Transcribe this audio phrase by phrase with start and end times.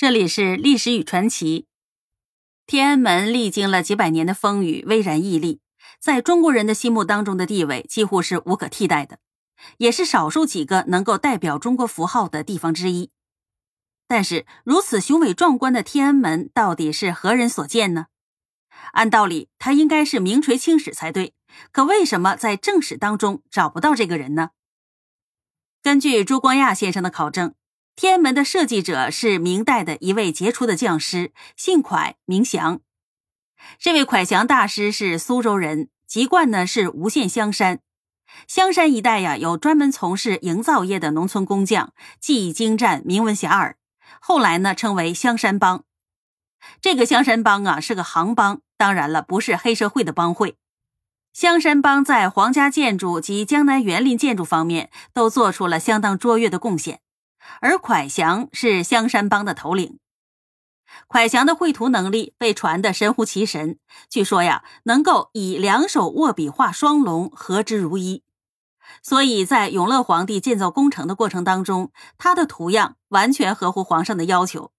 [0.00, 1.66] 这里是历史与传奇。
[2.64, 5.60] 天安门历经了几百年的风雨，巍然屹立，
[6.00, 9.18] 在中国人的心目当中的地位几乎是无可替代的，
[9.76, 13.10] 也是少数几个能够代表中国符号的地方之一。
[14.08, 18.06] 但是，如此雄伟壮观的天安门到底是何人所建呢？
[18.92, 21.34] 按道理，它应该是名垂青史才对，
[21.70, 24.52] 可为什么在正史当中找不到这个人呢？
[25.82, 27.52] 根据朱光亚先生的考证。
[28.00, 32.80] 天安门的设计者是明代的一位杰出的匠师，姓蒯，名祥。
[33.78, 37.80] 这位蒯祥大师是苏州人，籍贯呢是吴县香山。
[38.48, 43.74] 香山一带呀，有专门从事营造业的农村工匠，技艺精湛，名闻遐迩。
[44.18, 45.84] 后来呢，称为香山帮。
[46.80, 50.56] 这个香山帮啊，是个行帮，当然了，不是黑社会的帮会。
[51.34, 57.00] 香山帮在皇家建筑及江南园林建筑方面都做出了相当卓越的贡献。
[57.60, 59.98] 而蒯祥是香山帮的头领。
[61.08, 68.22] 蒯祥的绘图能力被传得神乎其神，据说呀，能够以两手握笔画双龙，合之如一。
[69.02, 74.72] 所以在永乐皇帝建造宫城的过程当中，他的图样完全合乎皇上的要求。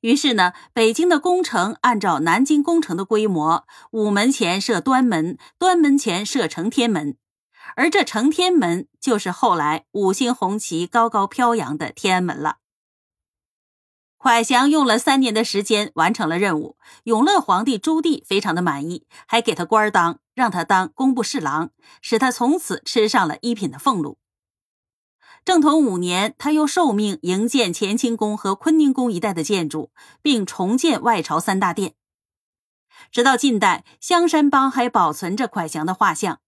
[0.00, 7.16] 于是呢，北京的宫城按照南京宫城的规模，午门前设端门，端门前设承天门。
[7.76, 12.58] 而这承天门就是后来五星红旗高高飘扬的天安门了。
[14.18, 24.18] 蒯祥用了三年的时间完成了任务，永乐皇帝朱棣非常的满意，还给他官当，让他当工部侍郎，使他从此吃上了一品的俸禄。
[25.44, 29.90] 正统五年，他又受命营建乾清宫和坤宁宫一带的建筑，
[30.22, 31.94] 并重建外朝三大殿。
[33.10, 36.38] 直到近代，香山帮还保存着蒯祥的画像。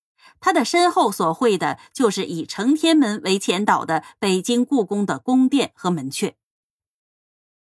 [0.41, 6.35] 他的身后所绘的，就是以承天门为前导的北京故宫的宫殿和门阙。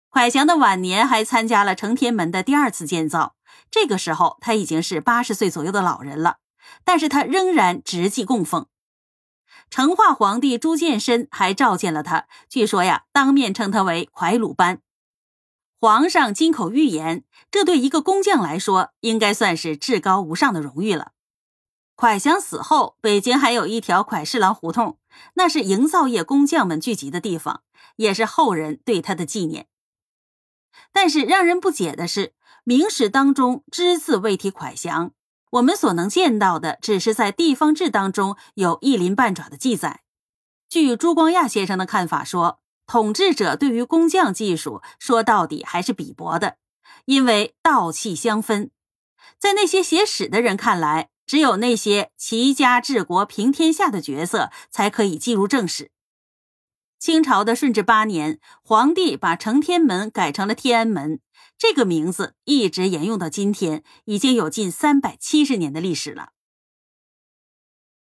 [0.10, 3.36] 蒯祥的晚年还参加了承天门的第二次建造，
[3.70, 6.38] 这个时候他已经是八十岁左右的老人了，
[6.84, 8.68] 但是他仍然直系供奉。
[9.70, 14.82] 成化皇帝朱见深还召见了他，据说呀，当面称他为蒯鲁班。
[15.80, 21.14] 皇上金口玉言，这对一个工匠来说，应该算是至高无上的荣誉了。
[22.02, 24.98] 蒯祥死后，北京还有一条蒯侍郎胡同，
[25.36, 27.62] 那是营造业工匠们聚集的地方，
[27.98, 29.68] 也是后人对他的纪念。
[30.92, 35.12] 但是让人不解的是，明史当中只字未提蒯祥，
[35.52, 40.02] 我们所能见到的只是在地方志当中有一鳞半爪的记载。
[40.68, 46.58] 据朱光亚先生的看法说，统治者对于工匠技术说到底还是鄙薄的，
[47.06, 48.72] 因为道气相分，
[49.38, 51.10] 在那些写史的人看来。
[51.32, 55.90] 只有那些齐家治国平天下的角色才可以进入正史。
[57.00, 61.22] 清朝的顺治八年，皇帝把承天门改成了天安门，
[61.58, 66.32] 这个名字一直沿用到今天，已经有近三百七十年的历史了。